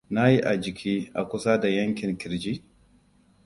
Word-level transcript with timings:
Na 0.13 0.23
yi 0.31 0.37
a 0.51 0.53
jiki 0.61 1.09
a 1.13 1.23
kusa 1.29 1.57
da 1.59 1.67
yankin 1.69 2.17
kirji? 2.17 2.63